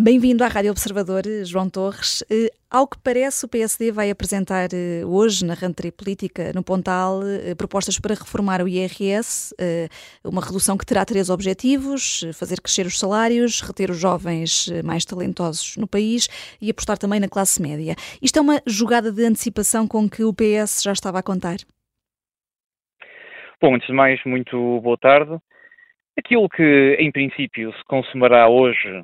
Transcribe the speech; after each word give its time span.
Bem-vindo 0.00 0.42
à 0.42 0.48
Rádio 0.48 0.70
Observador, 0.70 1.22
João 1.44 1.68
Torres. 1.68 2.24
Eh, 2.30 2.48
ao 2.70 2.88
que 2.88 2.96
parece, 3.04 3.44
o 3.44 3.48
PSD 3.48 3.92
vai 3.92 4.08
apresentar 4.08 4.70
eh, 4.72 5.04
hoje, 5.04 5.44
na 5.44 5.52
rentrée 5.52 5.92
política, 5.92 6.50
no 6.54 6.64
Pontal, 6.64 7.20
eh, 7.22 7.54
propostas 7.54 8.00
para 8.00 8.14
reformar 8.14 8.62
o 8.62 8.68
IRS, 8.68 9.54
uma 10.24 10.40
redução 10.40 10.78
que 10.78 10.86
terá 10.86 11.04
três 11.04 11.28
objetivos: 11.28 12.24
fazer 12.32 12.62
crescer 12.62 12.86
os 12.86 12.98
salários, 12.98 13.60
reter 13.60 13.90
os 13.90 14.00
jovens 14.00 14.70
mais 14.82 15.04
talentosos 15.04 15.76
no 15.76 15.86
país 15.86 16.26
e 16.58 16.70
apostar 16.70 16.96
também 16.96 17.20
na 17.20 17.28
classe 17.28 17.60
média. 17.60 17.94
Isto 18.22 18.38
é 18.38 18.40
uma 18.40 18.62
jogada 18.66 19.12
de 19.12 19.22
antecipação 19.26 19.86
com 19.86 20.08
que 20.08 20.24
o 20.24 20.32
PS 20.32 20.82
já 20.82 20.92
estava 20.92 21.18
a 21.18 21.22
contar? 21.22 21.56
Bom, 23.60 23.74
antes 23.74 23.88
de 23.88 23.92
mais, 23.92 24.18
muito 24.24 24.80
boa 24.80 24.96
tarde. 24.96 25.36
Aquilo 26.18 26.48
que, 26.48 26.96
em 26.98 27.12
princípio, 27.12 27.70
se 27.74 27.84
consumará 27.84 28.48
hoje 28.48 29.02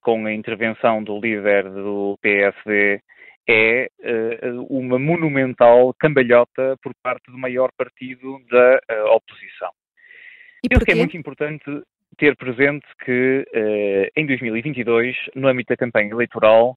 com 0.00 0.26
a 0.26 0.32
intervenção 0.32 1.02
do 1.02 1.20
líder 1.20 1.64
do 1.70 2.18
PSD 2.20 3.00
é 3.48 3.88
eh, 4.02 4.50
uma 4.68 4.98
monumental 4.98 5.94
cambalhota 5.98 6.76
por 6.82 6.92
parte 7.02 7.30
do 7.30 7.38
maior 7.38 7.70
partido 7.76 8.38
da 8.50 8.80
eh, 8.88 9.02
oposição. 9.04 9.70
E 10.64 10.68
Penso 10.68 10.84
que 10.84 10.92
é 10.92 10.94
muito 10.94 11.16
importante 11.16 11.64
ter 12.18 12.36
presente 12.36 12.86
que 13.04 13.46
em 14.16 14.26
2022, 14.26 15.16
no 15.36 15.46
âmbito 15.46 15.68
da 15.68 15.76
campanha 15.76 16.10
eleitoral, 16.10 16.76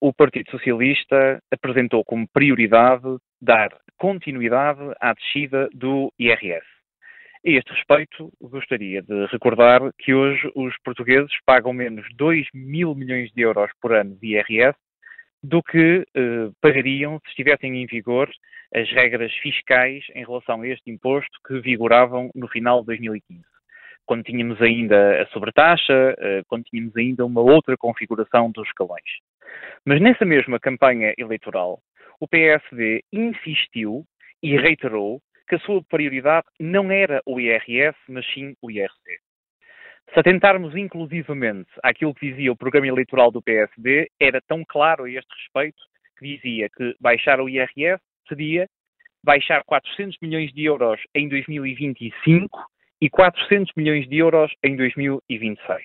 o 0.00 0.12
Partido 0.14 0.50
Socialista 0.50 1.42
apresentou 1.52 2.02
como 2.04 2.26
prioridade 2.32 3.18
dar 3.40 3.68
continuidade 3.98 4.80
à 5.00 5.12
descida 5.12 5.68
do 5.74 6.12
IRS. 6.18 6.77
A 7.48 7.50
este 7.50 7.72
respeito, 7.72 8.30
gostaria 8.42 9.00
de 9.00 9.24
recordar 9.32 9.80
que 9.98 10.12
hoje 10.12 10.52
os 10.54 10.76
portugueses 10.84 11.32
pagam 11.46 11.72
menos 11.72 12.06
2 12.14 12.46
mil 12.52 12.94
milhões 12.94 13.32
de 13.32 13.40
euros 13.40 13.70
por 13.80 13.94
ano 13.94 14.14
de 14.16 14.34
IRS 14.34 14.76
do 15.42 15.62
que 15.62 16.04
eh, 16.14 16.50
pagariam 16.60 17.18
se 17.20 17.30
estivessem 17.30 17.82
em 17.82 17.86
vigor 17.86 18.28
as 18.74 18.86
regras 18.90 19.32
fiscais 19.36 20.04
em 20.14 20.26
relação 20.26 20.60
a 20.60 20.68
este 20.68 20.90
imposto 20.90 21.38
que 21.46 21.58
vigoravam 21.60 22.30
no 22.34 22.48
final 22.48 22.80
de 22.80 22.88
2015, 22.88 23.42
quando 24.04 24.24
tínhamos 24.24 24.60
ainda 24.60 25.22
a 25.22 25.26
sobretaxa, 25.28 26.14
eh, 26.18 26.42
quando 26.48 26.64
tínhamos 26.64 26.94
ainda 26.98 27.24
uma 27.24 27.40
outra 27.40 27.78
configuração 27.78 28.50
dos 28.50 28.68
escalões. 28.68 29.08
Mas 29.86 30.02
nessa 30.02 30.26
mesma 30.26 30.60
campanha 30.60 31.14
eleitoral, 31.16 31.80
o 32.20 32.28
PSD 32.28 33.02
insistiu 33.10 34.04
e 34.42 34.54
reiterou 34.54 35.22
que 35.48 35.56
a 35.56 35.60
sua 35.60 35.82
prioridade 35.82 36.46
não 36.60 36.90
era 36.90 37.22
o 37.26 37.40
IRS, 37.40 37.96
mas 38.08 38.24
sim 38.32 38.54
o 38.60 38.70
IRC. 38.70 39.18
Se 40.12 40.20
atentarmos 40.20 40.74
inclusivamente 40.76 41.70
àquilo 41.82 42.14
que 42.14 42.30
dizia 42.30 42.52
o 42.52 42.56
programa 42.56 42.86
eleitoral 42.86 43.30
do 43.30 43.42
PSD, 43.42 44.10
era 44.20 44.40
tão 44.40 44.64
claro 44.66 45.04
a 45.04 45.10
este 45.10 45.28
respeito 45.34 45.78
que 46.18 46.36
dizia 46.36 46.68
que 46.70 46.94
baixar 47.00 47.40
o 47.40 47.48
IRS 47.48 48.02
seria 48.26 48.68
baixar 49.22 49.62
400 49.64 50.16
milhões 50.22 50.52
de 50.52 50.64
euros 50.64 51.00
em 51.14 51.28
2025 51.28 52.58
e 53.00 53.10
400 53.10 53.72
milhões 53.76 54.08
de 54.08 54.16
euros 54.18 54.52
em 54.62 54.76
2026. 54.76 55.82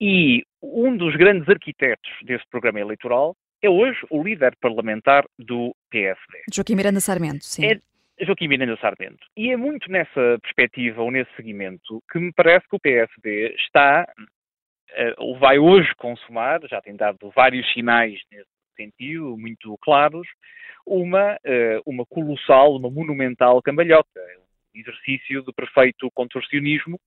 E 0.00 0.44
um 0.62 0.96
dos 0.96 1.14
grandes 1.16 1.48
arquitetos 1.48 2.10
desse 2.24 2.44
programa 2.50 2.80
eleitoral 2.80 3.36
é 3.60 3.68
hoje 3.68 3.98
o 4.10 4.22
líder 4.22 4.56
parlamentar 4.60 5.26
do 5.38 5.74
PSD. 5.90 6.42
Joaquim 6.52 6.76
Miranda 6.76 7.00
Sarmento, 7.00 7.44
sim. 7.44 7.66
É, 7.66 7.80
Joaquim 8.20 8.48
Miranda 8.48 8.76
Sarmento. 8.80 9.26
E 9.36 9.50
é 9.50 9.56
muito 9.56 9.90
nessa 9.90 10.38
perspectiva 10.42 11.02
ou 11.02 11.10
nesse 11.10 11.30
seguimento 11.36 12.02
que 12.10 12.18
me 12.18 12.32
parece 12.32 12.68
que 12.68 12.76
o 12.76 12.80
PSD 12.80 13.54
está, 13.54 14.06
uh, 14.18 15.14
ou 15.18 15.38
vai 15.38 15.58
hoje 15.58 15.94
consumar, 15.96 16.60
já 16.68 16.80
tem 16.80 16.96
dado 16.96 17.30
vários 17.34 17.70
sinais 17.72 18.20
nesse 18.32 18.48
sentido, 18.76 19.36
muito 19.36 19.76
claros, 19.80 20.26
uma, 20.86 21.34
uh, 21.34 21.82
uma 21.86 22.04
colossal, 22.06 22.76
uma 22.76 22.90
monumental 22.90 23.60
cambalhota, 23.62 24.20
um 24.74 24.80
exercício 24.80 25.42
de 25.42 25.52
perfeito 25.52 26.10
contorcionismo 26.12 26.98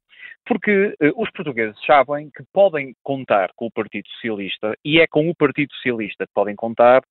porque 0.45 0.95
uh, 1.01 1.21
os 1.21 1.29
portugueses 1.31 1.77
sabem 1.85 2.29
que 2.29 2.43
podem 2.53 2.95
contar 3.03 3.51
com 3.55 3.65
o 3.65 3.71
Partido 3.71 4.07
Socialista 4.09 4.75
e 4.83 4.99
é 4.99 5.07
com 5.07 5.29
o 5.29 5.35
Partido 5.35 5.73
Socialista 5.75 6.25
que 6.25 6.33
podem 6.33 6.55
contar 6.55 7.03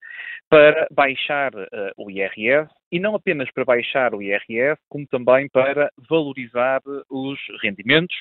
para 0.49 0.87
baixar 0.91 1.53
o 1.97 2.11
IRS 2.11 2.69
e 2.91 2.99
não 2.99 3.15
apenas 3.15 3.51
para 3.53 3.65
baixar 3.65 4.15
o 4.15 4.23
IRS, 4.23 4.81
como 4.89 5.07
também 5.07 5.49
para 5.49 5.91
valorizar 6.09 6.81
os 7.09 7.39
rendimentos 7.63 8.17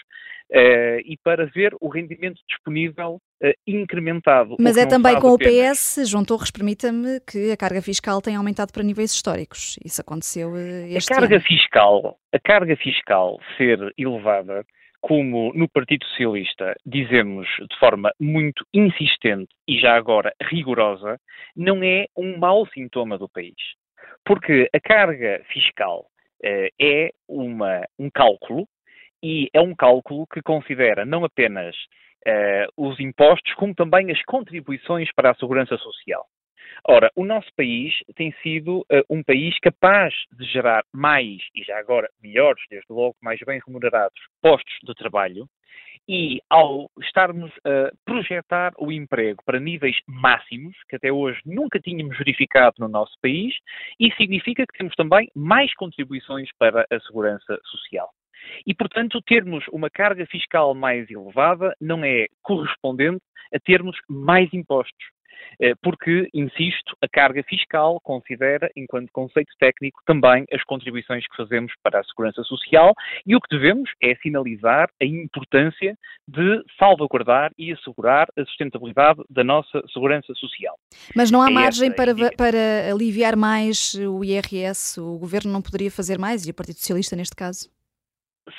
uh, 0.52 1.00
e 1.04 1.18
para 1.24 1.46
ver 1.46 1.76
o 1.80 1.90
rendimento 1.90 2.40
disponível 2.48 3.20
incrementado. 3.66 4.58
Mas 4.60 4.76
é 4.76 4.86
também 4.86 5.18
com 5.18 5.30
o 5.30 5.38
PS, 5.38 6.10
João 6.10 6.26
Torres, 6.26 6.52
permita-me 6.52 7.22
que 7.22 7.52
a 7.52 7.56
carga 7.56 7.82
fiscal 7.82 8.22
tem 8.22 8.36
aumentado 8.36 8.74
para 8.74 8.84
níveis 8.84 9.14
históricos. 9.14 9.78
Isso 9.84 10.02
aconteceu 10.02 10.58
este 10.58 11.14
a 11.14 11.16
carga 11.16 11.36
ano. 11.36 11.46
fiscal, 11.46 12.18
a 12.34 12.40
carga 12.40 12.76
fiscal 12.76 13.40
ser 13.58 13.94
elevada 13.98 14.66
como 15.02 15.54
no 15.54 15.68
Partido 15.70 16.06
Socialista 16.06 16.76
dizemos 16.86 17.48
de 17.48 17.80
forma 17.80 18.12
muito 18.20 18.66
insistente 18.74 19.50
e 19.68 19.80
já 19.80 19.96
agora 19.96 20.34
rigorosa, 20.42 21.18
não 21.56 21.82
é 21.84 22.06
um 22.18 22.38
mau 22.38 22.68
sintoma 22.68 23.18
do 23.18 23.30
país. 23.30 23.56
Porque 24.26 24.70
a 24.74 24.80
carga 24.80 25.44
fiscal 25.52 26.06
uh, 26.44 26.70
é 26.82 27.12
uma, 27.28 27.86
um 27.98 28.10
cálculo 28.10 28.68
e 29.24 29.50
é 29.54 29.62
um 29.62 29.76
cálculo 29.76 30.26
que 30.28 30.42
considera 30.42 31.06
não 31.06 31.26
apenas 31.26 31.76
uh, 32.28 32.72
os 32.78 33.00
impostos, 33.00 33.54
como 33.56 33.76
também 33.76 34.12
as 34.12 34.22
contribuições 34.24 35.10
para 35.14 35.32
a 35.32 35.36
segurança 35.36 35.78
social. 35.78 36.26
Ora, 36.88 37.12
o 37.16 37.26
nosso 37.26 37.50
país 37.56 37.94
tem 38.16 38.34
sido 38.42 38.80
uh, 38.82 39.04
um 39.10 39.24
país 39.24 39.58
capaz 39.60 40.14
de 40.32 40.46
gerar 40.46 40.84
mais, 40.94 41.42
e 41.54 41.64
já 41.64 41.78
agora 41.78 42.10
melhores, 42.22 42.64
desde 42.70 42.92
logo, 42.92 43.16
mais 43.22 43.40
bem 43.46 43.60
remunerados 43.66 44.20
postos 44.42 44.78
de 44.84 44.94
trabalho, 44.94 45.46
e 46.08 46.42
ao 46.50 46.90
estarmos 47.02 47.52
a 47.64 47.92
projetar 48.06 48.74
o 48.78 48.92
emprego 48.92 49.44
para 49.46 49.60
níveis 49.60 49.98
máximos, 50.08 50.76
que 50.88 50.96
até 50.96 51.12
hoje 51.12 51.40
nunca 51.46 51.80
tínhamos 51.80 52.18
verificado 52.18 52.76
no 52.80 52.88
nosso 52.88 53.14
país, 53.22 53.54
isso 54.00 54.18
significa 54.18 54.66
que 54.66 54.78
temos 54.78 54.96
também 54.96 55.30
mais 55.36 55.74
contribuições 55.76 56.50
para 56.58 56.86
a 56.92 57.00
segurança 57.02 57.60
social. 57.66 58.10
E, 58.66 58.74
portanto, 58.74 59.22
termos 59.22 59.66
uma 59.72 59.90
carga 59.90 60.26
fiscal 60.26 60.74
mais 60.74 61.10
elevada 61.10 61.74
não 61.80 62.04
é 62.04 62.28
correspondente 62.42 63.22
a 63.54 63.60
termos 63.60 63.98
mais 64.08 64.52
impostos. 64.54 65.19
Eh, 65.62 65.74
porque, 65.82 66.30
insisto, 66.34 66.96
a 67.02 67.08
carga 67.08 67.44
fiscal 67.44 68.00
considera, 68.02 68.70
enquanto 68.76 69.12
conceito 69.12 69.52
técnico, 69.60 70.02
também 70.06 70.46
as 70.52 70.64
contribuições 70.64 71.28
que 71.28 71.36
fazemos 71.36 71.74
para 71.84 72.00
a 72.00 72.04
segurança 72.04 72.44
social 72.44 72.94
e 73.26 73.36
o 73.36 73.42
que 73.42 73.56
devemos 73.56 73.90
é 74.02 74.16
sinalizar 74.16 74.90
a 75.02 75.06
importância 75.06 75.98
de 76.28 76.64
salvaguardar 76.78 77.52
e 77.58 77.74
assegurar 77.74 78.28
a 78.38 78.46
sustentabilidade 78.46 79.22
da 79.30 79.44
nossa 79.44 79.82
segurança 79.92 80.34
social. 80.36 80.76
Mas 81.16 81.30
não 81.32 81.42
há 81.42 81.50
é 81.50 81.54
margem 81.54 81.94
para, 81.94 82.14
para 82.38 82.92
aliviar 82.92 83.36
mais 83.36 83.94
o 83.96 84.24
IRS? 84.24 85.00
O 85.00 85.18
Governo 85.18 85.52
não 85.52 85.62
poderia 85.62 85.92
fazer 85.92 86.18
mais 86.18 86.48
e 86.48 86.52
o 86.52 86.54
Partido 86.54 86.78
Socialista 86.78 87.16
neste 87.16 87.36
caso? 87.36 87.70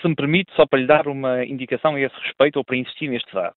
Se 0.00 0.08
me 0.08 0.14
permite, 0.14 0.52
só 0.54 0.66
para 0.66 0.81
lhe 0.81 0.87
dar 0.87 1.08
uma 1.08 1.44
indicação 1.44 1.94
a 1.94 2.00
esse 2.00 2.14
respeito 2.22 2.56
ou 2.56 2.64
para 2.64 2.76
insistir 2.76 3.08
neste 3.08 3.32
dado. 3.34 3.56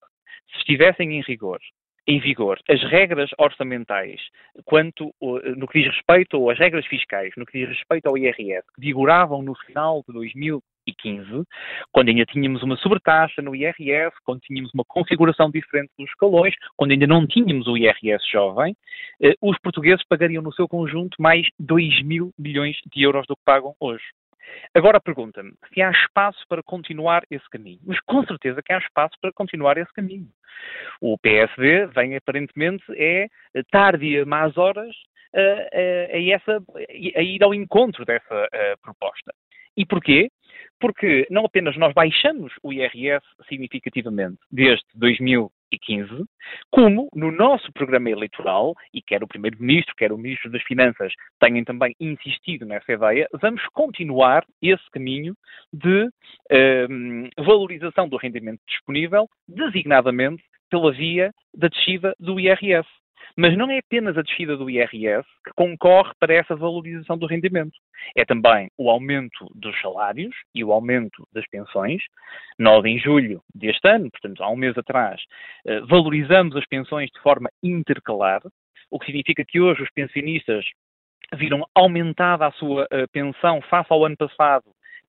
Se 0.52 0.60
estivessem 0.60 1.18
em 1.18 1.22
rigor 1.22 1.60
em 2.08 2.20
vigor 2.20 2.60
as 2.70 2.82
regras 2.84 3.30
orçamentais 3.38 4.20
quanto 4.66 5.14
no 5.58 5.68
que 5.68 5.82
diz 5.82 5.94
respeito, 5.94 6.40
ou 6.40 6.50
as 6.50 6.60
regras 6.60 6.86
fiscais 6.86 7.32
no 7.38 7.46
que 7.46 7.60
diz 7.60 7.70
respeito 7.70 8.08
ao 8.08 8.18
IRS, 8.18 8.66
que 8.76 8.82
vigoravam 8.82 9.42
no 9.42 9.56
final 9.56 10.04
de 10.08 10.14
2015, 10.14 11.44
quando 11.92 12.10
ainda 12.10 12.26
tínhamos 12.26 12.62
uma 12.62 12.76
sobretaxa 12.78 13.42
no 13.42 13.56
IRS, 13.56 14.16
quando 14.26 14.42
tínhamos 14.42 14.74
uma 14.74 14.84
configuração 14.86 15.50
diferente 15.50 15.92
dos 15.98 16.10
escalões, 16.10 16.54
quando 16.76 16.92
ainda 16.92 17.08
não 17.08 17.26
tínhamos 17.26 17.68
o 17.68 17.78
IRS 17.78 18.24
jovem, 18.32 18.76
eh, 19.22 19.34
os 19.42 19.58
portugueses 19.60 20.06
pagariam 20.08 20.44
no 20.44 20.54
seu 20.54 20.68
conjunto 20.68 21.22
mais 21.22 21.48
2 21.60 22.04
mil 22.04 22.32
milhões 22.38 22.78
de 22.94 23.04
euros 23.04 23.26
do 23.28 23.36
que 23.36 23.44
pagam 23.46 23.74
hoje. 23.80 24.04
Agora 24.74 25.00
pergunta-me 25.00 25.54
se 25.74 25.82
há 25.82 25.92
espaço 25.92 26.44
para 26.48 26.64
continuar 26.64 27.24
esse 27.30 27.48
caminho. 27.50 27.80
Mas 27.86 28.00
com 28.02 28.24
certeza 28.26 28.62
que 28.62 28.74
há 28.74 28.78
espaço 28.78 29.16
para 29.22 29.32
continuar 29.34 29.78
esse 29.78 29.92
caminho. 29.94 30.28
O 31.02 31.18
PSD 31.18 31.88
vem 31.88 32.16
aparentemente 32.16 32.84
é 32.96 33.28
tarde 33.72 34.20
a 34.20 34.26
más 34.26 34.58
horas 34.58 34.96
a, 35.36 35.40
a, 35.40 36.16
a, 36.16 36.30
essa, 36.32 36.64
a 37.16 37.22
ir 37.22 37.44
ao 37.44 37.54
encontro 37.54 38.06
dessa 38.06 38.48
proposta. 38.82 39.34
E 39.76 39.86
porquê? 39.86 40.30
Porque 40.80 41.26
não 41.30 41.46
apenas 41.46 41.76
nós 41.78 41.94
baixamos 41.94 42.54
o 42.62 42.72
IRS 42.72 43.26
significativamente 43.48 44.40
desde 44.52 44.86
2000 44.96 45.52
2015, 45.78 46.26
como 46.72 47.10
no 47.14 47.32
nosso 47.32 47.72
programa 47.74 48.10
eleitoral, 48.10 48.74
e 48.94 49.02
quer 49.02 49.24
o 49.24 49.28
Primeiro-Ministro, 49.28 49.96
quer 49.96 50.12
o 50.12 50.18
Ministro 50.18 50.52
das 50.52 50.64
Finanças 50.64 51.14
tenham 51.40 51.64
também 51.64 51.96
insistido 52.00 52.66
nessa 52.66 52.92
ideia, 52.92 53.28
vamos 53.34 53.62
continuar 53.74 54.46
esse 54.62 54.84
caminho 54.92 55.36
de 55.72 56.10
um, 56.90 57.30
valorização 57.38 58.08
do 58.08 58.18
rendimento 58.18 58.60
disponível, 58.68 59.28
designadamente 59.48 60.44
pela 60.70 60.92
via 60.92 61.32
da 61.56 61.68
descida 61.68 62.16
do 62.20 62.40
IRS. 62.40 62.88
Mas 63.36 63.58
não 63.58 63.70
é 63.72 63.80
apenas 63.80 64.18
a 64.18 64.22
descida 64.22 64.56
do 64.56 64.70
IRS 64.70 65.28
que 65.44 65.54
concorre 65.56 66.12
para 66.20 66.36
essa 66.36 66.56
valorização 66.56 67.18
do 67.18 67.26
rendimento. 67.26 67.74
É 68.16 68.24
também 68.24 68.70
o 68.78 68.90
aumento 68.90 69.50
dos 69.56 69.80
salários 69.82 70.36
e 70.54 70.64
o 70.64 70.72
aumento 70.72 71.28
das 71.34 71.48
pensões. 71.48 72.04
Nós, 72.60 72.86
em 72.86 73.00
julho 73.00 73.42
deste 73.54 73.88
ano, 73.88 74.10
portanto, 74.12 74.44
há 74.44 74.50
um 74.50 74.56
mês 74.56 74.78
atrás, 74.78 75.20
eh, 75.66 75.80
valorizamos 75.82 76.56
as 76.56 76.66
pensões 76.68 77.10
de 77.10 77.20
forma 77.22 77.50
intercalar, 77.64 78.42
o 78.92 79.00
que 79.00 79.08
significa 79.08 79.44
que 79.44 79.60
hoje 79.60 79.82
os 79.82 79.90
pensionistas 79.92 80.64
viram 81.36 81.66
aumentada 81.74 82.46
a 82.46 82.52
sua 82.52 82.84
uh, 82.84 83.08
pensão 83.12 83.62
face 83.64 83.88
ao 83.92 84.06
ano 84.06 84.16
passado, 84.16 84.66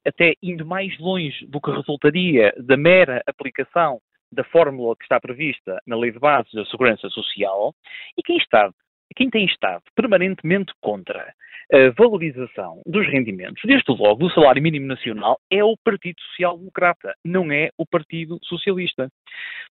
até 0.07 0.35
indo 0.43 0.65
mais 0.65 0.97
longe 0.99 1.47
do 1.47 1.61
que 1.61 1.71
resultaria 1.71 2.53
da 2.59 2.77
mera 2.77 3.23
aplicação 3.27 4.01
da 4.35 4.45
fórmula 4.45 4.97
que 4.97 5.05
está 5.05 5.21
prevista 5.21 5.81
na 5.87 5.97
Lei 5.97 6.11
de 6.11 6.19
Bases 6.19 6.53
da 6.53 6.65
Segurança 6.67 7.09
Social, 7.09 7.75
e 8.19 8.23
quem 8.23 8.37
está 8.37 8.71
quem 9.17 9.31
tem 9.31 9.45
estado 9.45 9.83
permanentemente 9.95 10.73
contra 10.81 11.33
a 11.73 11.91
valorização 11.97 12.83
dos 12.87 13.07
rendimentos, 13.07 13.63
desde 13.65 13.91
logo 13.91 14.17
do 14.17 14.31
salário 14.31 14.63
mínimo 14.63 14.87
nacional, 14.87 15.39
é 15.51 15.65
o 15.65 15.77
Partido 15.83 16.21
Social 16.21 16.59
Democrata, 16.59 17.15
não 17.25 17.51
é 17.51 17.71
o 17.79 17.87
Partido 17.87 18.39
Socialista. 18.43 19.09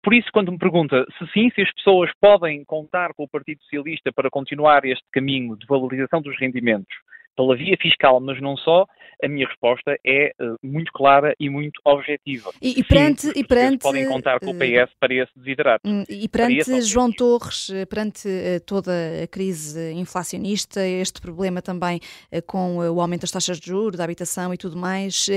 Por 0.01 0.13
isso, 0.13 0.29
quando 0.33 0.51
me 0.51 0.57
pergunta 0.57 1.05
se 1.17 1.27
sim, 1.31 1.49
se 1.51 1.61
as 1.61 1.71
pessoas 1.73 2.09
podem 2.19 2.63
contar 2.65 3.13
com 3.13 3.23
o 3.23 3.29
Partido 3.29 3.61
Socialista 3.63 4.11
para 4.11 4.29
continuar 4.29 4.85
este 4.85 5.05
caminho 5.11 5.55
de 5.55 5.67
valorização 5.67 6.21
dos 6.21 6.37
rendimentos, 6.39 6.95
pela 7.35 7.55
via 7.55 7.75
fiscal, 7.79 8.19
mas 8.19 8.41
não 8.41 8.55
só, 8.57 8.85
a 9.23 9.27
minha 9.27 9.47
resposta 9.47 9.97
é 10.05 10.33
uh, 10.39 10.57
muito 10.61 10.91
clara 10.91 11.33
e 11.39 11.49
muito 11.49 11.79
objetiva. 11.85 12.51
E, 12.61 12.79
e 12.79 12.83
perante, 12.83 13.21
Sim, 13.21 13.33
e 13.35 13.43
perante 13.43 13.81
podem 13.81 14.07
contar 14.07 14.39
com 14.39 14.51
o 14.51 14.53
PS 14.53 14.91
uh, 14.91 14.97
para 14.99 15.13
esse 15.13 15.31
desiderato. 15.35 15.87
Hum, 15.87 16.03
e 16.09 16.27
perante 16.27 16.81
João 16.81 17.11
Torres, 17.11 17.69
eh, 17.69 17.85
perante 17.85 18.27
toda 18.65 18.91
a 19.23 19.27
crise 19.27 19.93
inflacionista, 19.93 20.85
este 20.85 21.21
problema 21.21 21.61
também 21.61 21.99
com 22.45 22.77
o 22.77 23.01
aumento 23.01 23.21
das 23.21 23.31
taxas 23.31 23.59
de 23.59 23.67
juros, 23.67 23.97
da 23.97 24.03
habitação 24.03 24.53
e 24.53 24.57
tudo 24.57 24.75
mais, 24.77 25.27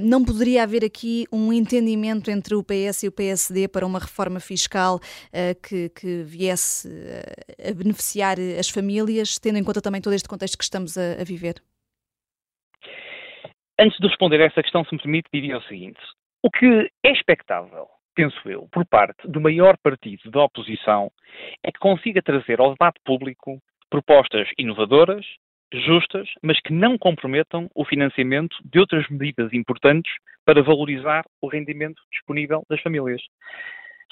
não 0.00 0.24
poderia 0.24 0.62
haver 0.62 0.84
aqui 0.84 1.26
um 1.32 1.52
entendimento 1.52 2.30
entre 2.30 2.54
o 2.54 2.62
PS 2.62 3.04
e 3.04 3.08
o 3.08 3.12
PSD 3.12 3.68
para 3.68 3.86
uma 3.86 3.98
reforma 3.98 4.40
fiscal 4.40 4.98
que, 5.62 5.90
que, 5.90 6.22
viesse 6.22 6.88
a 7.68 7.72
beneficiar 7.72 8.36
as 8.58 8.68
famílias, 8.68 9.38
tendo 9.38 9.58
em 9.58 9.64
conta 9.64 9.80
também 9.80 10.00
todo 10.00 10.14
este 10.14 10.28
contexto 10.28 10.56
que 10.56 10.64
estamos 10.64 10.96
a, 10.96 11.20
a 11.20 11.24
viver? 11.24 11.43
Antes 13.78 13.98
de 13.98 14.06
responder 14.06 14.40
a 14.40 14.44
essa 14.44 14.62
questão, 14.62 14.84
se 14.84 14.94
me 14.94 15.02
permite, 15.02 15.28
diria 15.32 15.58
o 15.58 15.62
seguinte: 15.62 16.00
o 16.42 16.50
que 16.50 16.90
é 17.04 17.10
expectável, 17.10 17.88
penso 18.14 18.48
eu, 18.48 18.68
por 18.70 18.86
parte 18.86 19.26
do 19.26 19.40
maior 19.40 19.76
partido 19.82 20.30
da 20.30 20.44
oposição 20.44 21.10
é 21.62 21.72
que 21.72 21.78
consiga 21.80 22.22
trazer 22.22 22.60
ao 22.60 22.70
debate 22.70 23.00
público 23.04 23.58
propostas 23.90 24.48
inovadoras, 24.56 25.26
justas, 25.72 26.28
mas 26.40 26.60
que 26.60 26.72
não 26.72 26.96
comprometam 26.96 27.68
o 27.74 27.84
financiamento 27.84 28.56
de 28.64 28.78
outras 28.78 29.08
medidas 29.08 29.52
importantes 29.52 30.12
para 30.44 30.62
valorizar 30.62 31.24
o 31.40 31.48
rendimento 31.48 32.00
disponível 32.12 32.62
das 32.68 32.80
famílias. 32.80 33.22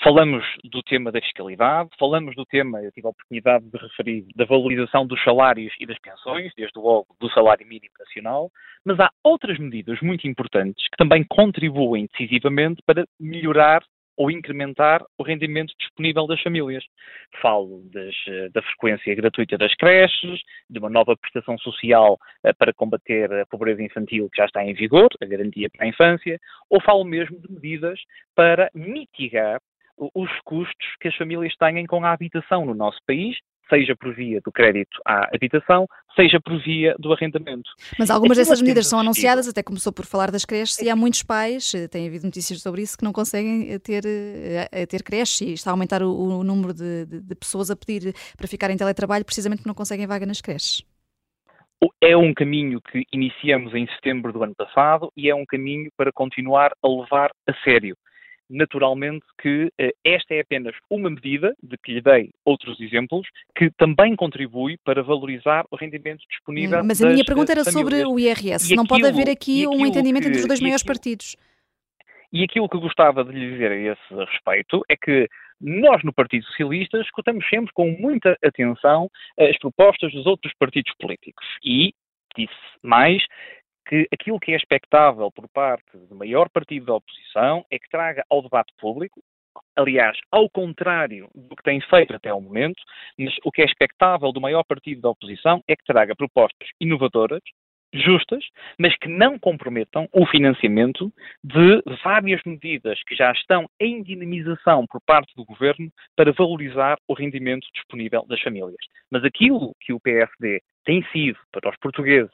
Falamos 0.02 0.44
do 0.64 0.82
tema 0.82 1.12
da 1.12 1.20
fiscalidade, 1.20 1.90
falamos 1.96 2.34
do 2.34 2.44
tema, 2.44 2.82
eu 2.82 2.90
tive 2.90 3.06
a 3.06 3.10
oportunidade 3.10 3.64
de 3.70 3.78
referir, 3.78 4.26
da 4.34 4.44
valorização 4.44 5.06
dos 5.06 5.22
salários 5.22 5.72
e 5.78 5.87
das 5.87 5.99
pensões, 6.00 6.52
desde 6.56 6.76
logo 6.76 7.06
do 7.20 7.31
salário 7.31 7.64
mínimo 7.64 7.94
nacional, 8.00 8.50
mas 8.84 8.99
há 8.99 9.12
outras 9.22 9.60
medidas 9.60 10.00
muito 10.00 10.26
importantes 10.26 10.88
que 10.88 10.96
também 10.96 11.22
contribuem 11.22 12.08
decisivamente 12.10 12.82
para 12.84 13.06
melhorar 13.20 13.84
ou 14.16 14.31
incrementar 14.31 15.04
o 15.16 15.22
rendimento 15.22 15.72
disponível 15.78 16.26
das 16.26 16.40
famílias. 16.43 16.84
Falo 17.40 17.82
das, 17.93 18.14
da 18.52 18.60
frequência 18.62 19.14
gratuita 19.14 19.56
das 19.56 19.75
creches, 19.75 20.40
de 20.69 20.78
uma 20.78 20.90
nova 20.90 21.16
prestação 21.16 21.56
social 21.58 22.19
uh, 22.44 22.55
para 22.58 22.75
combater 22.75 23.32
a 23.32 23.46
pobreza 23.46 23.82
infantil 23.82 24.28
que 24.31 24.38
já 24.38 24.46
está 24.46 24.64
em 24.64 24.75
vigor, 24.75 25.08
a 25.20 25.26
garantia 25.26 25.70
para 25.70 25.87
a 25.87 25.88
infância, 25.88 26.38
ou 26.69 26.81
falo 26.82 27.05
mesmo 27.05 27.38
de 27.38 27.52
medidas 27.52 28.00
para 28.34 28.70
mitigar 28.75 29.60
os 29.96 30.30
custos 30.44 30.86
que 31.00 31.08
as 31.08 31.16
famílias 31.16 31.54
têm 31.56 31.86
com 31.86 32.04
a 32.04 32.12
habitação 32.12 32.64
no 32.64 32.74
nosso 32.74 32.98
país, 33.06 33.36
seja 33.72 33.96
por 33.96 34.14
via 34.14 34.40
do 34.44 34.52
crédito 34.52 35.00
à 35.06 35.34
habitação, 35.34 35.86
seja 36.14 36.38
por 36.40 36.62
via 36.62 36.94
do 36.98 37.12
arrendamento. 37.12 37.70
Mas 37.98 38.10
algumas 38.10 38.36
dessas 38.36 38.60
medidas 38.60 38.86
são 38.86 38.98
anunciadas, 38.98 39.48
até 39.48 39.62
começou 39.62 39.92
por 39.92 40.04
falar 40.04 40.30
das 40.30 40.44
creches, 40.44 40.78
e 40.80 40.90
há 40.90 40.96
muitos 40.96 41.22
pais, 41.22 41.74
eh, 41.74 41.88
tem 41.88 42.06
havido 42.06 42.26
notícias 42.26 42.60
sobre 42.60 42.82
isso, 42.82 42.98
que 42.98 43.04
não 43.04 43.12
conseguem 43.12 43.72
eh, 43.72 43.78
ter, 43.78 44.02
eh, 44.04 44.86
ter 44.86 45.02
creche 45.02 45.46
e 45.46 45.52
está 45.54 45.70
a 45.70 45.72
aumentar 45.72 46.02
o, 46.02 46.38
o 46.38 46.44
número 46.44 46.74
de, 46.74 47.06
de, 47.06 47.20
de, 47.20 47.34
pessoas 47.34 47.70
a 47.70 47.76
pedir 47.76 48.14
para 48.36 48.46
ficar 48.46 48.70
em 48.70 48.76
teletrabalho 48.76 49.24
precisamente 49.24 49.60
porque 49.60 49.70
não 49.70 49.74
conseguem 49.74 50.06
vaga 50.06 50.26
nas 50.26 50.40
creches. 50.40 50.84
É 52.00 52.16
um 52.16 52.32
caminho 52.32 52.80
que 52.80 53.04
iniciamos 53.12 53.74
em 53.74 53.86
setembro 53.88 54.32
do 54.32 54.42
ano 54.44 54.54
passado 54.54 55.10
e 55.16 55.28
é 55.30 55.34
um 55.34 55.44
caminho 55.44 55.90
para 55.96 56.12
continuar 56.12 56.72
a 56.82 56.88
levar 56.88 57.30
a 57.48 57.54
sério 57.64 57.96
naturalmente 58.52 59.25
que 59.40 59.64
uh, 59.66 59.90
esta 60.04 60.34
é 60.34 60.40
apenas 60.40 60.75
uma 60.90 61.10
medida, 61.10 61.54
de 61.62 61.76
que 61.78 61.93
lhe 61.93 62.00
dei 62.00 62.31
outros 62.44 62.78
exemplos, 62.81 63.26
que 63.56 63.70
também 63.72 64.14
contribui 64.14 64.76
para 64.84 65.02
valorizar 65.02 65.64
o 65.70 65.76
rendimento 65.76 66.22
disponível. 66.28 66.84
Mas 66.84 67.02
a 67.02 67.08
minha 67.08 67.25
pergunta 67.25 67.52
era 67.52 67.64
sobre 67.64 68.04
o 68.04 68.19
IRS. 68.19 68.72
E 68.72 68.76
Não 68.76 68.84
aquilo, 68.84 69.00
pode 69.00 69.06
haver 69.06 69.31
aqui 69.31 69.66
um 69.66 69.87
entendimento 69.87 70.25
que, 70.25 70.28
entre 70.28 70.40
os 70.40 70.46
dois 70.46 70.60
maiores 70.60 70.82
aquilo, 70.82 70.94
partidos. 70.94 71.37
E 72.32 72.44
aquilo 72.44 72.69
que 72.69 72.78
gostava 72.78 73.25
de 73.25 73.32
lhe 73.32 73.50
dizer 73.52 73.72
a 73.72 73.76
esse 73.76 74.14
respeito 74.31 74.82
é 74.88 74.96
que 74.96 75.28
nós, 75.60 76.02
no 76.02 76.12
Partido 76.12 76.44
Socialista, 76.46 76.98
escutamos 76.98 77.48
sempre 77.48 77.72
com 77.72 77.90
muita 77.90 78.37
atenção 78.44 79.08
as 79.38 79.56
propostas 79.58 80.12
dos 80.12 80.26
outros 80.26 80.52
partidos 80.58 80.93
políticos. 80.98 81.46
E, 81.64 81.94
disse 82.37 82.52
mais, 82.82 83.22
que 83.92 84.08
aquilo 84.10 84.40
que 84.40 84.52
é 84.52 84.56
expectável 84.56 85.30
por 85.30 85.46
parte 85.50 85.98
do 86.08 86.14
maior 86.14 86.48
partido 86.48 86.86
da 86.86 86.94
oposição 86.94 87.62
é 87.70 87.78
que 87.78 87.90
traga 87.90 88.24
ao 88.30 88.40
debate 88.40 88.72
público, 88.80 89.20
aliás, 89.76 90.16
ao 90.30 90.48
contrário 90.48 91.28
do 91.34 91.54
que 91.54 91.62
tem 91.62 91.78
feito 91.82 92.14
até 92.14 92.32
o 92.32 92.40
momento, 92.40 92.82
mas 93.18 93.34
o 93.44 93.52
que 93.52 93.60
é 93.60 93.66
expectável 93.66 94.32
do 94.32 94.40
maior 94.40 94.64
partido 94.64 95.02
da 95.02 95.10
oposição 95.10 95.62
é 95.68 95.76
que 95.76 95.84
traga 95.84 96.16
propostas 96.16 96.68
inovadoras, 96.80 97.42
justas, 97.92 98.44
mas 98.78 98.96
que 98.96 99.08
não 99.08 99.38
comprometam 99.38 100.08
o 100.12 100.26
financiamento 100.26 101.12
de 101.42 101.82
várias 102.02 102.40
medidas 102.44 103.02
que 103.04 103.14
já 103.14 103.30
estão 103.32 103.68
em 103.80 104.02
dinamização 104.02 104.86
por 104.86 105.00
parte 105.06 105.34
do 105.36 105.44
governo 105.44 105.90
para 106.16 106.32
valorizar 106.32 106.96
o 107.06 107.14
rendimento 107.14 107.66
disponível 107.74 108.24
das 108.26 108.40
famílias. 108.40 108.84
Mas 109.10 109.24
aquilo 109.24 109.74
que 109.81 109.93
o 109.93 110.00
PSD 110.00 110.62
tem 110.84 111.05
sido 111.12 111.38
para 111.52 111.70
os 111.70 111.76
portugueses 111.76 112.32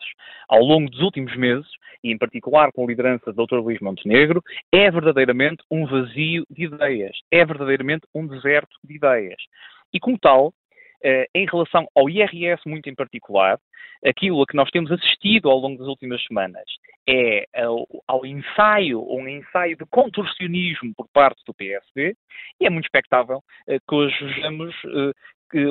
ao 0.48 0.62
longo 0.62 0.90
dos 0.90 1.00
últimos 1.00 1.36
meses, 1.36 1.68
e 2.02 2.10
em 2.12 2.18
particular 2.18 2.70
com 2.72 2.84
a 2.84 2.86
liderança 2.86 3.32
do 3.32 3.46
Dr. 3.46 3.56
Luís 3.56 3.80
Montenegro, 3.80 4.42
é 4.72 4.90
verdadeiramente 4.90 5.62
um 5.70 5.86
vazio 5.86 6.44
de 6.50 6.64
ideias, 6.64 7.16
é 7.30 7.44
verdadeiramente 7.44 8.06
um 8.14 8.26
deserto 8.26 8.76
de 8.84 8.94
ideias. 8.94 9.40
E 9.92 9.98
como 9.98 10.18
tal, 10.18 10.52
em 11.34 11.46
relação 11.46 11.86
ao 11.94 12.08
IRS 12.08 12.60
muito 12.66 12.88
em 12.88 12.94
particular, 12.94 13.58
aquilo 14.04 14.42
a 14.42 14.46
que 14.46 14.56
nós 14.56 14.70
temos 14.70 14.90
assistido 14.90 15.48
ao 15.50 15.58
longo 15.58 15.78
das 15.78 15.88
últimas 15.88 16.22
semanas 16.24 16.64
é 17.08 17.46
ao, 17.54 17.86
ao 18.06 18.26
ensaio, 18.26 19.02
um 19.10 19.26
ensaio 19.26 19.76
de 19.76 19.86
contorcionismo 19.86 20.92
por 20.94 21.08
parte 21.12 21.42
do 21.46 21.54
PSD, 21.54 22.14
e 22.60 22.66
é 22.66 22.70
muito 22.70 22.84
expectável 22.84 23.40
eh, 23.66 23.78
que 23.88 23.94
hoje 23.94 24.16
vejamos 24.22 24.74
eh, 24.84 25.12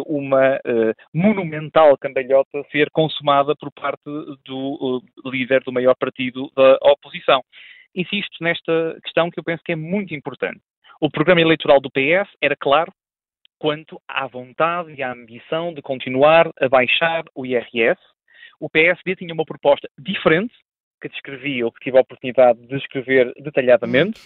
uma 0.08 0.60
monumental 1.14 1.96
cambalhota 2.00 2.64
ser 2.72 2.90
consumada 2.90 3.56
por 3.56 3.72
parte 3.72 4.02
do 4.44 5.04
líder 5.24 5.64
do 5.64 5.72
maior 5.72 5.96
partido 5.96 6.52
da 6.56 6.80
oposição. 6.82 7.44
Insisto 7.94 8.44
nesta 8.44 8.98
questão 9.04 9.30
que 9.30 9.40
eu 9.40 9.44
penso 9.44 9.62
que 9.64 9.74
é 9.74 9.76
muito 9.76 10.16
importante. 10.16 10.60
O 11.00 11.12
programa 11.12 11.42
eleitoral 11.42 11.80
do 11.80 11.92
PS 11.92 12.28
era 12.42 12.56
claro, 12.56 12.92
quanto 13.60 14.02
à 14.08 14.28
vontade 14.28 14.94
e 14.94 15.04
à 15.04 15.12
ambição 15.12 15.74
de 15.74 15.82
continuar 15.82 16.52
a 16.60 16.70
baixar 16.70 17.24
o 17.36 17.46
IRS. 17.46 18.00
O 18.60 18.70
PSD 18.70 19.16
tinha 19.16 19.34
uma 19.34 19.46
proposta 19.46 19.90
diferente, 19.98 20.54
que 21.00 21.10
descrevi, 21.10 21.64
ou 21.64 21.72
que 21.72 21.80
tive 21.80 21.98
a 21.98 22.02
oportunidade 22.02 22.60
de 22.60 22.68
descrever 22.68 23.32
detalhadamente, 23.40 24.20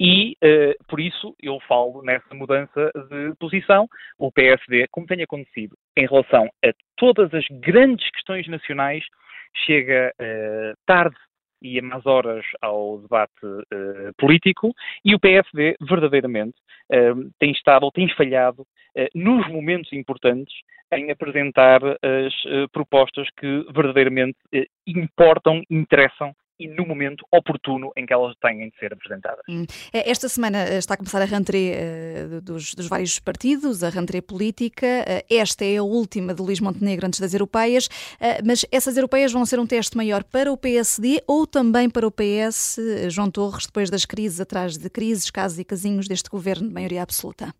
e 0.00 0.36
uh, 0.42 0.84
por 0.88 0.98
isso 0.98 1.34
eu 1.42 1.60
falo 1.68 2.02
nessa 2.02 2.34
mudança 2.34 2.90
de 3.10 3.34
posição. 3.38 3.86
O 4.18 4.32
PSD, 4.32 4.86
como 4.90 5.06
tem 5.06 5.22
acontecido 5.22 5.76
em 5.94 6.06
relação 6.06 6.48
a 6.64 6.72
todas 6.96 7.32
as 7.34 7.44
grandes 7.50 8.10
questões 8.10 8.48
nacionais, 8.48 9.04
chega 9.66 10.12
uh, 10.20 10.74
tarde 10.86 11.16
e 11.62 11.78
a 11.78 11.82
más 11.82 12.04
horas 12.06 12.44
ao 12.60 12.98
debate 12.98 13.44
uh, 13.44 14.14
político 14.18 14.72
e 15.04 15.14
o 15.14 15.20
PSD 15.20 15.76
verdadeiramente 15.80 16.56
uh, 16.90 17.30
tem 17.38 17.52
estado 17.52 17.90
tem 17.90 18.08
falhado 18.14 18.62
uh, 18.62 19.08
nos 19.14 19.48
momentos 19.48 19.92
importantes 19.92 20.54
em 20.92 21.10
apresentar 21.10 21.80
as 21.84 22.70
propostas 22.70 23.26
que 23.36 23.66
verdadeiramente 23.74 24.38
importam, 24.86 25.60
interessam 25.68 26.32
e 26.58 26.68
no 26.68 26.86
momento 26.86 27.26
oportuno 27.32 27.92
em 27.96 28.06
que 28.06 28.12
elas 28.12 28.34
têm 28.40 28.68
de 28.68 28.76
ser 28.78 28.92
apresentadas. 28.92 29.42
Hum. 29.48 29.64
É, 29.92 30.10
esta 30.10 30.28
semana 30.28 30.58
eh, 30.58 30.78
está 30.78 30.94
a 30.94 30.96
começar 30.96 31.20
a 31.20 31.24
rentrée 31.24 31.74
uh, 31.74 32.40
dos, 32.40 32.74
dos, 32.74 32.88
vários 32.88 33.18
partidos, 33.18 33.82
a 33.82 33.88
rentrée 33.88 34.22
política. 34.22 34.86
Uh, 34.86 35.34
esta 35.34 35.64
é 35.64 35.76
a 35.76 35.82
última 35.82 36.34
de 36.34 36.42
Luís 36.42 36.60
Montenegro 36.60 37.06
antes 37.06 37.20
das 37.20 37.34
europeias, 37.34 37.86
uh, 37.86 38.42
mas 38.44 38.64
essas 38.72 38.96
europeias 38.96 39.32
vão 39.32 39.44
ser 39.44 39.58
um 39.58 39.66
teste 39.66 39.96
maior 39.96 40.24
para 40.24 40.50
o 40.50 40.56
PSD 40.56 41.22
ou 41.26 41.46
também 41.46 41.90
para 41.90 42.06
o 42.06 42.10
PS, 42.10 42.78
João 43.10 43.30
Torres, 43.30 43.66
depois 43.66 43.90
das 43.90 44.04
crises 44.04 44.40
atrás 44.40 44.76
de 44.76 44.88
crises, 44.88 45.30
casos 45.30 45.58
e 45.58 45.64
casinhos 45.64 46.08
deste 46.08 46.30
governo 46.30 46.68
de 46.68 46.74
maioria 46.74 47.02
absoluta? 47.02 47.52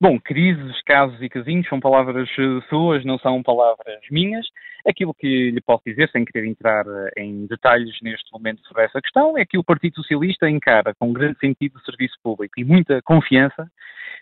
Bom, 0.00 0.18
crises, 0.18 0.80
casos 0.84 1.20
e 1.20 1.28
casinhos 1.28 1.68
são 1.68 1.78
palavras 1.78 2.26
eh, 2.38 2.66
suas, 2.70 3.04
não 3.04 3.18
são 3.18 3.42
palavras 3.42 4.00
minhas. 4.10 4.46
Aquilo 4.86 5.14
que 5.14 5.50
lhe 5.50 5.60
posso 5.60 5.82
dizer, 5.84 6.08
sem 6.10 6.24
querer 6.24 6.46
entrar 6.46 6.84
eh, 6.86 7.22
em 7.22 7.46
detalhes 7.46 7.96
neste 8.02 8.32
momento 8.32 8.60
sobre 8.66 8.84
essa 8.84 9.00
questão, 9.00 9.36
é 9.36 9.44
que 9.44 9.58
o 9.58 9.64
Partido 9.64 9.96
Socialista 9.96 10.48
encara 10.48 10.94
com 10.98 11.12
grande 11.12 11.38
sentido 11.38 11.78
de 11.78 11.84
serviço 11.84 12.16
público 12.22 12.58
e 12.58 12.64
muita 12.64 13.00
confiança 13.02 13.70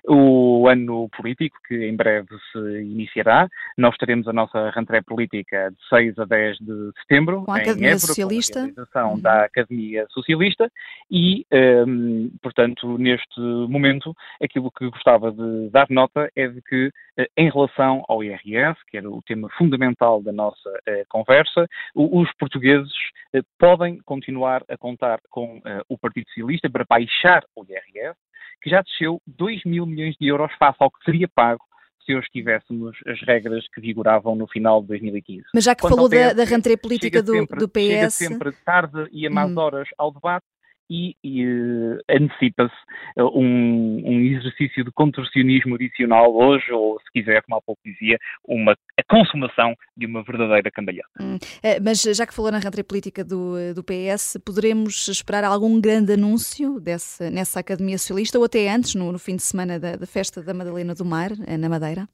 o 0.08 0.66
ano 0.68 1.08
político, 1.10 1.56
que 1.66 1.86
em 1.86 1.94
breve 1.94 2.28
se 2.52 2.58
iniciará. 2.80 3.48
Nós 3.76 3.96
teremos 3.96 4.26
a 4.26 4.32
nossa 4.32 4.70
rentrée 4.70 5.02
política 5.02 5.70
de 5.70 5.88
6 5.88 6.18
a 6.18 6.24
10 6.24 6.58
de 6.58 6.90
setembro, 7.00 7.44
com 7.44 7.52
a 7.52 7.58
Academia 7.58 7.88
Évora, 7.88 8.00
Socialista. 8.00 8.72
Com 8.74 8.98
a 8.98 9.06
uhum. 9.06 9.20
da 9.20 9.44
Academia 9.44 10.06
Socialista 10.10 10.70
e, 11.10 11.46
um, 11.86 12.30
portanto, 12.42 12.96
neste 12.98 13.40
momento, 13.40 14.14
aquilo 14.42 14.70
que 14.70 14.88
gostava 14.88 15.30
de 15.30 15.70
dar 15.70 15.86
nota 15.90 16.30
é 16.34 16.48
de 16.48 16.62
que, 16.62 16.90
eh, 17.16 17.28
em 17.36 17.50
relação 17.50 18.04
ao 18.08 18.22
IRS, 18.22 18.78
que 18.88 18.96
era 18.96 19.10
o 19.10 19.22
tema 19.22 19.48
fundamental 19.56 20.22
da 20.22 20.32
nossa 20.32 20.68
uh, 20.68 21.04
conversa, 21.08 21.68
os 21.94 22.32
portugueses 22.38 22.92
uh, 23.34 23.42
podem 23.58 23.98
continuar 24.04 24.62
a 24.68 24.76
contar 24.76 25.20
com 25.30 25.58
uh, 25.58 25.62
o 25.88 25.98
Partido 25.98 26.28
Socialista 26.28 26.70
para 26.70 26.86
baixar 26.88 27.44
o 27.54 27.64
IRS, 27.64 28.16
que 28.60 28.70
já 28.70 28.82
desceu 28.82 29.20
2 29.26 29.64
mil 29.64 29.86
milhões 29.86 30.16
de 30.20 30.28
euros 30.28 30.52
face 30.58 30.76
ao 30.80 30.90
que 30.90 31.04
seria 31.04 31.28
pago 31.28 31.62
se 32.04 32.14
hoje 32.14 32.28
tivéssemos 32.32 32.96
as 33.06 33.20
regras 33.20 33.66
que 33.68 33.80
vigoravam 33.80 34.34
no 34.34 34.46
final 34.46 34.80
de 34.80 34.88
2015. 34.88 35.44
Mas 35.52 35.64
já 35.64 35.74
que 35.74 35.82
Quanto 35.82 35.94
falou 35.94 36.08
PS, 36.08 36.16
da, 36.16 36.32
da 36.32 36.44
rentrée 36.44 36.76
política 36.76 37.22
do, 37.22 37.32
sempre, 37.32 37.58
do 37.58 37.68
PS... 37.68 37.78
Chega 37.78 38.10
sempre 38.10 38.52
tarde 38.64 39.08
e 39.12 39.26
a 39.26 39.30
más 39.30 39.50
hum. 39.50 39.58
horas 39.58 39.88
ao 39.98 40.10
debate 40.10 40.46
e, 40.90 41.14
e 41.22 41.46
uh, 41.46 41.98
antecipa-se 42.08 42.74
uh, 43.16 43.38
um, 43.38 44.02
um, 44.04 44.20
exercício 44.20 44.84
de 44.84 44.90
contorcionismo 44.90 45.74
adicional 45.74 46.34
hoje, 46.34 46.72
ou 46.72 46.98
se 47.00 47.12
quiser, 47.12 47.42
como 47.42 47.58
há 47.58 47.62
pouco 47.62 47.80
dizia, 47.84 48.18
uma, 48.46 48.72
a 48.72 49.02
consumação 49.08 49.74
de 49.96 50.06
uma 50.06 50.22
verdadeira 50.22 50.70
candalhada. 50.70 51.08
Hum. 51.20 51.38
Eh, 51.62 51.78
mas 51.80 52.02
já 52.02 52.26
que 52.26 52.34
falou 52.34 52.50
na 52.50 52.58
rentrée 52.58 52.84
política 52.84 53.24
do, 53.24 53.74
do 53.74 53.84
PS, 53.84 54.38
poderemos 54.44 55.08
esperar 55.08 55.44
algum 55.44 55.80
grande 55.80 56.12
anúncio 56.12 56.80
desse, 56.80 57.30
nessa 57.30 57.60
Academia 57.60 57.98
Socialista 57.98 58.38
ou 58.38 58.44
até 58.44 58.68
antes, 58.68 58.94
no, 58.94 59.12
no 59.12 59.18
fim 59.18 59.36
de 59.36 59.42
semana 59.42 59.78
da, 59.78 59.96
da 59.96 60.06
festa 60.06 60.42
da 60.42 60.54
Madalena 60.54 60.94
do 60.94 61.04
Mar, 61.04 61.30
na 61.58 61.68
Madeira? 61.68 62.08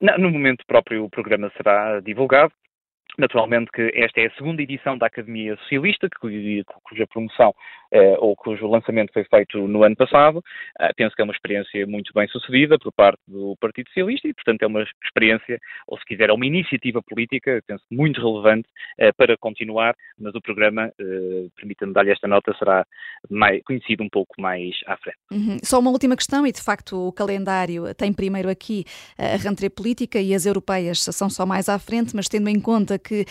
no 0.00 0.30
momento 0.30 0.64
próprio 0.66 1.04
o 1.04 1.10
programa 1.10 1.50
será 1.56 2.00
divulgado. 2.00 2.52
Naturalmente 3.18 3.72
que 3.72 3.90
esta 3.94 4.20
é 4.20 4.26
a 4.28 4.34
segunda 4.36 4.62
edição 4.62 4.96
da 4.96 5.06
Academia 5.06 5.56
Socialista, 5.56 6.08
cuja 6.84 7.06
promoção 7.08 7.52
ou 8.18 8.36
cujo 8.36 8.66
lançamento 8.66 9.12
foi 9.12 9.24
feito 9.24 9.66
no 9.66 9.82
ano 9.82 9.96
passado. 9.96 10.42
Eh, 10.80 10.92
penso 10.96 11.14
que 11.14 11.22
é 11.22 11.24
uma 11.24 11.32
experiência 11.32 11.86
muito 11.86 12.12
bem 12.14 12.28
sucedida 12.28 12.78
por 12.78 12.92
parte 12.92 13.20
do 13.26 13.56
Partido 13.60 13.88
Socialista 13.88 14.28
e, 14.28 14.34
portanto, 14.34 14.62
é 14.62 14.66
uma 14.66 14.84
experiência, 15.04 15.58
ou 15.86 15.98
se 15.98 16.04
quiser, 16.04 16.30
é 16.30 16.32
uma 16.32 16.46
iniciativa 16.46 17.02
política, 17.02 17.62
penso, 17.66 17.84
muito 17.90 18.20
relevante 18.20 18.68
eh, 18.98 19.12
para 19.12 19.36
continuar, 19.36 19.94
mas 20.18 20.34
o 20.34 20.40
programa, 20.40 20.92
permita-me 21.56 21.92
dar-lhe 21.92 22.10
esta 22.10 22.28
nota, 22.28 22.54
será 22.58 22.84
mais, 23.30 23.62
conhecido 23.62 24.02
um 24.02 24.08
pouco 24.08 24.40
mais 24.40 24.76
à 24.86 24.96
frente. 24.96 25.18
Uhum. 25.30 25.58
Só 25.62 25.78
uma 25.78 25.90
última 25.90 26.16
questão, 26.16 26.46
e 26.46 26.52
de 26.52 26.62
facto 26.62 27.08
o 27.08 27.12
calendário 27.12 27.94
tem 27.94 28.12
primeiro 28.12 28.48
aqui 28.48 28.84
a 29.16 29.36
rentrée 29.36 29.70
política 29.70 30.20
e 30.20 30.34
as 30.34 30.46
europeias 30.46 31.02
são 31.02 31.30
só 31.30 31.46
mais 31.46 31.68
à 31.68 31.78
frente, 31.78 32.14
mas 32.14 32.28
tendo 32.28 32.48
em 32.48 32.60
conta 32.60 32.98
que 32.98 33.24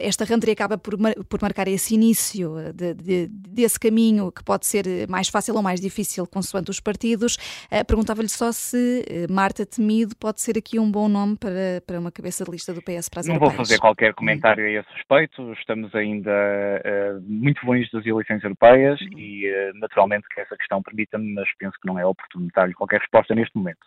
esta 0.00 0.24
rentrée 0.24 0.52
acaba 0.52 0.78
por, 0.78 0.98
mar 0.98 1.14
por 1.28 1.40
marcar 1.42 1.68
esse 1.68 1.94
início 1.94 2.54
de, 2.74 2.94
de, 2.94 3.28
desse 3.28 3.78
caminho 3.78 3.89
que 4.32 4.44
pode 4.44 4.66
ser 4.66 5.08
mais 5.08 5.28
fácil 5.28 5.54
ou 5.54 5.62
mais 5.62 5.80
difícil 5.80 6.26
consoante 6.26 6.70
os 6.70 6.80
partidos, 6.80 7.36
uh, 7.70 7.84
perguntava-lhe 7.86 8.28
só 8.28 8.52
se 8.52 9.04
uh, 9.08 9.32
Marta 9.32 9.64
Temido 9.66 10.16
pode 10.16 10.40
ser 10.40 10.58
aqui 10.58 10.78
um 10.78 10.90
bom 10.90 11.08
nome 11.08 11.36
para, 11.36 11.82
para 11.86 11.98
uma 11.98 12.10
cabeça 12.10 12.44
de 12.44 12.50
lista 12.50 12.72
do 12.72 12.82
PS 12.82 13.08
para 13.08 13.20
as 13.20 13.26
Não 13.26 13.34
europeias. 13.34 13.56
vou 13.56 13.64
fazer 13.64 13.78
qualquer 13.78 14.14
comentário 14.14 14.64
a 14.64 14.70
esse 14.70 14.88
respeito, 14.94 15.52
estamos 15.54 15.94
ainda 15.94 16.30
uh, 16.30 17.22
muito 17.22 17.64
longe 17.66 17.88
das 17.92 18.04
eleições 18.06 18.42
europeias 18.42 19.00
uhum. 19.00 19.18
e 19.18 19.72
naturalmente 19.74 20.26
que 20.28 20.40
essa 20.40 20.56
questão 20.56 20.82
permita-me, 20.82 21.32
mas 21.34 21.48
penso 21.58 21.76
que 21.80 21.86
não 21.86 21.98
é 21.98 22.04
oportuno 22.04 22.48
dar-lhe 22.54 22.74
qualquer 22.74 23.00
resposta 23.00 23.34
neste 23.34 23.56
momento. 23.56 23.80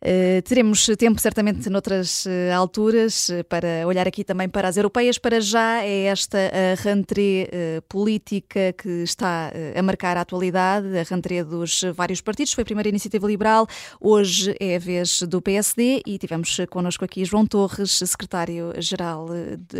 Uh, 0.00 0.40
teremos 0.42 0.86
tempo, 0.96 1.20
certamente, 1.20 1.68
noutras 1.68 2.24
uh, 2.24 2.54
alturas, 2.54 3.30
uh, 3.30 3.42
para 3.48 3.84
olhar 3.84 4.06
aqui 4.06 4.22
também 4.22 4.48
para 4.48 4.68
as 4.68 4.76
europeias. 4.76 5.18
Para 5.18 5.40
já 5.40 5.82
é 5.82 6.04
esta 6.04 6.38
a 6.38 6.80
rentrée 6.80 7.48
política 7.88 8.72
que 8.72 9.02
está 9.02 9.50
a 9.74 9.82
marcar 9.82 10.16
a 10.16 10.20
atualidade, 10.20 10.96
a 10.96 11.02
rentrée 11.02 11.42
dos 11.42 11.82
vários 11.94 12.20
partidos. 12.20 12.52
Foi 12.52 12.62
a 12.62 12.64
primeira 12.64 12.88
iniciativa 12.88 13.26
liberal, 13.26 13.66
hoje 14.00 14.54
é 14.60 14.76
a 14.76 14.78
vez 14.78 15.22
do 15.22 15.42
PSD 15.42 16.02
e 16.06 16.18
tivemos 16.18 16.58
connosco 16.70 17.04
aqui 17.04 17.24
João 17.24 17.46
Torres, 17.46 17.90
secretário-geral 17.90 19.28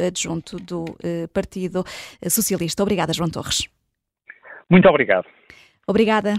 adjunto 0.06 0.56
do 0.58 0.84
Partido 1.32 1.84
Socialista. 2.28 2.82
Obrigada, 2.82 3.12
João 3.12 3.30
Torres. 3.30 3.68
Muito 4.68 4.88
obrigado. 4.88 5.26
Obrigada. 5.86 6.34